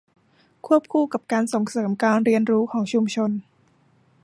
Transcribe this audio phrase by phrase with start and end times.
[0.67, 3.31] ควบคู่กับการส่งเสริมการเรียนรู้ของชุมชน